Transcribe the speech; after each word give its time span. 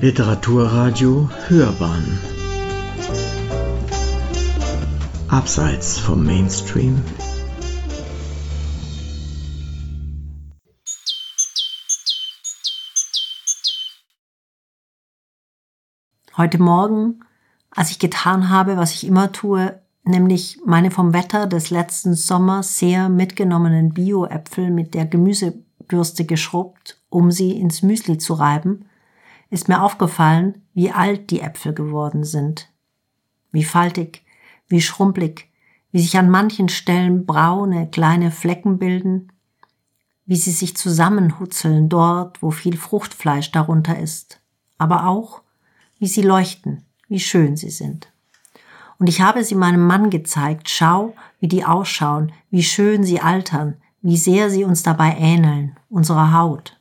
Literaturradio 0.00 1.28
Hörbahn. 1.48 2.20
Abseits 5.26 5.98
vom 5.98 6.24
Mainstream. 6.24 7.02
Heute 16.36 16.62
Morgen, 16.62 17.24
als 17.72 17.90
ich 17.90 17.98
getan 17.98 18.50
habe, 18.50 18.76
was 18.76 18.94
ich 18.94 19.04
immer 19.04 19.32
tue, 19.32 19.82
nämlich 20.04 20.60
meine 20.64 20.92
vom 20.92 21.12
Wetter 21.12 21.48
des 21.48 21.70
letzten 21.70 22.14
Sommers 22.14 22.78
sehr 22.78 23.08
mitgenommenen 23.08 23.94
Bio-Äpfel 23.94 24.70
mit 24.70 24.94
der 24.94 25.06
Gemüsebürste 25.06 26.24
geschrubbt, 26.24 27.02
um 27.10 27.32
sie 27.32 27.58
ins 27.58 27.82
Müsli 27.82 28.18
zu 28.18 28.34
reiben, 28.34 28.87
ist 29.50 29.68
mir 29.68 29.82
aufgefallen, 29.82 30.62
wie 30.74 30.90
alt 30.90 31.30
die 31.30 31.40
Äpfel 31.40 31.72
geworden 31.74 32.24
sind. 32.24 32.68
Wie 33.50 33.64
faltig, 33.64 34.22
wie 34.68 34.80
schrumpelig, 34.80 35.48
wie 35.90 36.00
sich 36.00 36.18
an 36.18 36.30
manchen 36.30 36.68
Stellen 36.68 37.24
braune 37.24 37.88
kleine 37.88 38.30
Flecken 38.30 38.78
bilden, 38.78 39.32
wie 40.26 40.36
sie 40.36 40.50
sich 40.50 40.76
zusammenhutzeln 40.76 41.88
dort, 41.88 42.42
wo 42.42 42.50
viel 42.50 42.76
Fruchtfleisch 42.76 43.50
darunter 43.50 43.98
ist, 43.98 44.40
aber 44.76 45.06
auch, 45.06 45.40
wie 45.98 46.06
sie 46.06 46.22
leuchten, 46.22 46.84
wie 47.08 47.20
schön 47.20 47.56
sie 47.56 47.70
sind. 47.70 48.12
Und 48.98 49.08
ich 49.08 49.22
habe 49.22 49.42
sie 49.44 49.54
meinem 49.54 49.86
Mann 49.86 50.10
gezeigt, 50.10 50.68
schau, 50.68 51.14
wie 51.40 51.48
die 51.48 51.64
ausschauen, 51.64 52.32
wie 52.50 52.62
schön 52.62 53.04
sie 53.04 53.20
altern, 53.20 53.76
wie 54.02 54.16
sehr 54.16 54.50
sie 54.50 54.64
uns 54.64 54.82
dabei 54.82 55.16
ähneln, 55.18 55.76
unserer 55.88 56.32
Haut. 56.32 56.78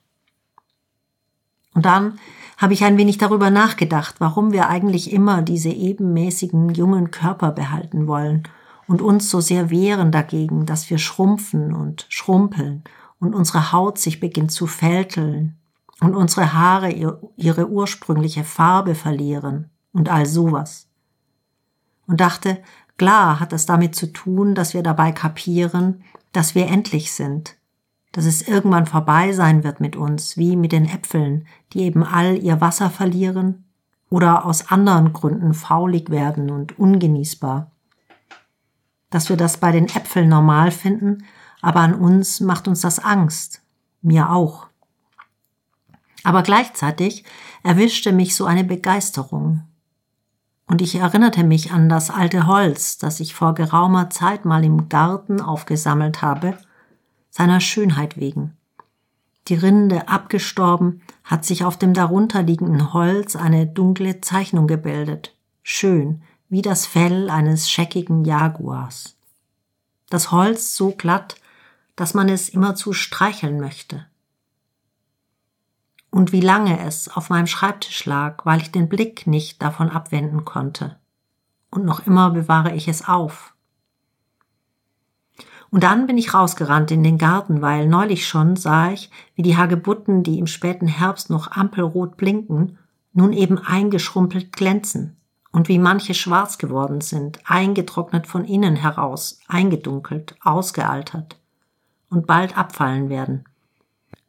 Und 1.74 1.86
dann 1.86 2.20
habe 2.58 2.74
ich 2.74 2.84
ein 2.84 2.98
wenig 2.98 3.20
darüber 3.20 3.52
nachgedacht, 3.52 4.16
warum 4.20 4.52
wir 4.52 4.68
eigentlich 4.68 5.14
immer 5.14 5.44
diese 5.44 5.70
ebenmäßigen 5.70 6.70
jungen 6.70 7.12
Körper 7.12 7.52
behalten 7.52 8.08
wollen 8.08 8.44
und 8.88 9.02
uns 9.02 9.30
so 9.30 9.40
sehr 9.40 9.70
wehren 9.70 10.12
dagegen, 10.12 10.66
dass 10.66 10.90
wir 10.90 10.98
schrumpfen 10.98 11.74
und 11.74 12.08
schrumpeln 12.10 12.84
und 13.20 13.36
unsere 13.36 13.72
Haut 13.72 14.00
sich 14.00 14.20
beginnt 14.20 14.52
zu 14.52 14.66
fälteln 14.66 15.56
und 16.02 16.16
unsere 16.16 16.54
Haare 16.54 16.92
ihre 17.36 17.70
ursprüngliche 17.70 18.44
Farbe 18.44 18.96
verlieren 18.96 19.70
und 19.94 20.10
all 20.10 20.26
sowas. 20.26 20.88
Und 22.08 22.22
dachte, 22.22 22.62
klar 22.98 23.40
hat 23.40 23.52
das 23.52 23.66
damit 23.66 23.96
zu 23.96 24.12
tun, 24.12 24.56
dass 24.56 24.74
wir 24.74 24.82
dabei 24.82 25.12
kapieren, 25.12 26.04
dass 26.32 26.56
wir 26.56 26.68
endlich 26.68 27.12
sind, 27.12 27.56
dass 28.18 28.26
es 28.26 28.42
irgendwann 28.42 28.88
vorbei 28.88 29.32
sein 29.32 29.64
wird 29.64 29.80
mit 29.80 29.96
uns, 29.96 30.38
wie 30.38 30.56
mit 30.56 30.72
den 30.72 30.86
Äpfeln, 30.90 31.46
die 31.72 31.82
eben 31.82 32.04
all 32.04 32.36
ihr 32.36 32.60
Wasser 32.60 32.90
verlieren 32.90 33.66
oder 34.10 34.44
aus 34.44 34.72
anderen 34.72 35.14
Gründen 35.14 35.54
faulig 35.54 36.10
werden 36.10 36.50
und 36.50 36.80
ungenießbar. 36.80 37.70
Dass 39.12 39.30
wir 39.30 39.38
das 39.38 39.58
bei 39.58 39.72
den 39.72 39.86
Äpfeln 39.86 40.30
normal 40.30 40.72
finden, 40.72 41.26
aber 41.62 41.82
an 41.82 41.94
uns 41.94 42.40
macht 42.40 42.68
uns 42.68 42.82
das 42.82 42.98
Angst, 42.98 43.62
mir 44.02 44.32
auch. 44.32 44.66
Aber 46.24 46.42
gleichzeitig 46.42 47.24
erwischte 47.62 48.12
mich 48.14 48.36
so 48.36 48.46
eine 48.46 48.64
Begeisterung. 48.64 49.62
Und 50.66 50.82
ich 50.82 50.96
erinnerte 50.96 51.44
mich 51.44 51.72
an 51.72 51.88
das 51.88 52.10
alte 52.10 52.48
Holz, 52.48 52.98
das 52.98 53.20
ich 53.20 53.36
vor 53.36 53.54
geraumer 53.54 54.10
Zeit 54.10 54.44
mal 54.44 54.66
im 54.66 54.90
Garten 54.90 55.40
aufgesammelt 55.40 56.24
habe, 56.24 56.58
seiner 57.38 57.62
Schönheit 57.62 58.18
wegen. 58.18 58.58
Die 59.48 59.54
Rinde 59.54 60.08
abgestorben, 60.08 61.04
hat 61.24 61.46
sich 61.46 61.64
auf 61.64 61.78
dem 61.78 61.94
darunterliegenden 61.94 62.94
Holz 62.94 63.36
eine 63.36 63.68
dunkle 63.68 64.22
Zeichnung 64.22 64.66
gebildet, 64.66 65.36
schön, 65.62 66.24
wie 66.50 66.64
das 66.64 66.88
Fell 66.88 67.30
eines 67.30 67.70
scheckigen 67.70 68.26
Jaguars. 68.26 69.18
Das 70.10 70.32
Holz 70.32 70.76
so 70.76 70.92
glatt, 70.92 71.36
dass 71.96 72.16
man 72.16 72.28
es 72.28 72.50
immerzu 72.50 72.92
streicheln 72.92 73.60
möchte 73.60 74.08
und 76.10 76.32
wie 76.32 76.42
lange 76.42 76.80
es 76.80 77.08
auf 77.10 77.30
meinem 77.30 77.46
Schreibtisch 77.46 78.06
lag, 78.06 78.44
weil 78.48 78.62
ich 78.62 78.72
den 78.72 78.90
Blick 78.90 79.28
nicht 79.28 79.62
davon 79.62 79.92
abwenden 79.92 80.44
konnte. 80.44 80.98
Und 81.70 81.86
noch 81.86 82.08
immer 82.08 82.32
bewahre 82.32 82.74
ich 82.74 82.88
es 82.88 83.08
auf. 83.08 83.54
Und 85.70 85.84
dann 85.84 86.08
bin 86.08 86.18
ich 86.18 86.34
rausgerannt 86.34 86.92
in 86.92 87.04
den 87.04 87.18
Garten, 87.18 87.62
weil 87.62 87.88
neulich 87.88 88.28
schon 88.28 88.56
sah 88.56 88.92
ich, 88.92 89.12
wie 89.36 89.42
die 89.42 89.58
Hagebutten, 89.58 90.24
die 90.24 90.40
im 90.40 90.48
späten 90.48 90.88
Herbst 90.88 91.30
noch 91.30 91.52
ampelrot 91.52 92.18
blinken, 92.18 92.78
nun 93.14 93.34
eben 93.34 93.58
eingeschrumpelt 93.58 94.54
glänzen 94.54 95.18
und 95.52 95.68
wie 95.68 95.80
manche 95.80 96.14
schwarz 96.14 96.58
geworden 96.58 97.02
sind, 97.02 97.40
eingetrocknet 97.46 98.28
von 98.28 98.46
innen 98.46 98.76
heraus, 98.76 99.40
eingedunkelt, 99.48 100.36
ausgealtert 100.44 101.38
und 102.10 102.28
bald 102.28 102.58
abfallen 102.58 103.10
werden. 103.10 103.46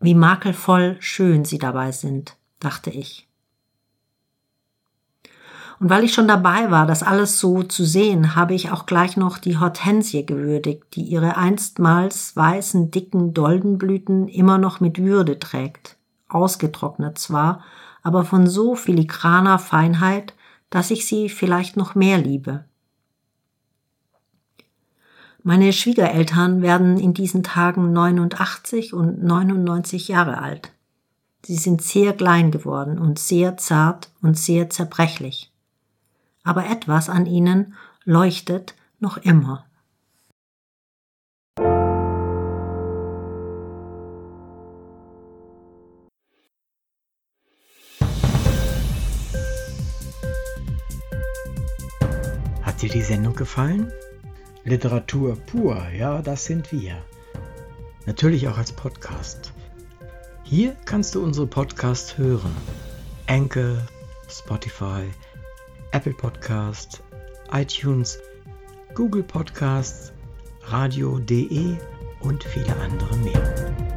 Wie 0.00 0.14
makelvoll 0.14 0.96
schön 1.00 1.44
sie 1.44 1.58
dabei 1.58 1.92
sind, 1.92 2.36
dachte 2.60 2.90
ich. 2.90 3.27
Und 5.80 5.90
weil 5.90 6.02
ich 6.02 6.12
schon 6.12 6.26
dabei 6.26 6.70
war, 6.70 6.86
das 6.86 7.04
alles 7.04 7.38
so 7.38 7.62
zu 7.62 7.84
sehen, 7.84 8.34
habe 8.34 8.54
ich 8.54 8.70
auch 8.72 8.86
gleich 8.86 9.16
noch 9.16 9.38
die 9.38 9.58
Hortensie 9.58 10.26
gewürdigt, 10.26 10.84
die 10.94 11.02
ihre 11.02 11.36
einstmals 11.36 12.34
weißen, 12.34 12.90
dicken 12.90 13.32
Doldenblüten 13.32 14.26
immer 14.26 14.58
noch 14.58 14.80
mit 14.80 14.98
Würde 14.98 15.38
trägt, 15.38 15.96
ausgetrocknet 16.28 17.18
zwar, 17.18 17.62
aber 18.02 18.24
von 18.24 18.48
so 18.48 18.74
filigraner 18.74 19.58
Feinheit, 19.58 20.34
dass 20.70 20.90
ich 20.90 21.06
sie 21.06 21.28
vielleicht 21.28 21.76
noch 21.76 21.94
mehr 21.94 22.18
liebe. 22.18 22.64
Meine 25.44 25.72
Schwiegereltern 25.72 26.60
werden 26.60 26.98
in 26.98 27.14
diesen 27.14 27.44
Tagen 27.44 27.92
89 27.92 28.92
und 28.92 29.22
99 29.22 30.08
Jahre 30.08 30.38
alt. 30.38 30.72
Sie 31.46 31.56
sind 31.56 31.80
sehr 31.80 32.12
klein 32.12 32.50
geworden 32.50 32.98
und 32.98 33.18
sehr 33.18 33.56
zart 33.56 34.10
und 34.20 34.36
sehr 34.36 34.68
zerbrechlich. 34.68 35.47
Aber 36.44 36.66
etwas 36.66 37.08
an 37.08 37.26
ihnen 37.26 37.74
leuchtet 38.04 38.74
noch 39.00 39.18
immer. 39.18 39.66
Hat 52.62 52.82
dir 52.82 52.90
die 52.90 53.02
Sendung 53.02 53.34
gefallen? 53.34 53.92
Literatur 54.64 55.36
pur, 55.36 55.88
ja, 55.96 56.22
das 56.22 56.44
sind 56.44 56.70
wir. 56.70 57.02
Natürlich 58.06 58.46
auch 58.48 58.56
als 58.56 58.72
Podcast. 58.72 59.52
Hier 60.44 60.76
kannst 60.84 61.14
du 61.14 61.22
unsere 61.22 61.46
Podcasts 61.46 62.16
hören. 62.16 62.54
Anchor, 63.26 63.78
Spotify, 64.28 65.04
Apple 65.98 66.12
Podcast, 66.12 67.02
iTunes, 67.50 68.20
Google 68.94 69.24
Podcasts, 69.24 70.12
radio.de 70.62 71.76
und 72.20 72.44
viele 72.44 72.76
andere 72.76 73.16
mehr. 73.16 73.87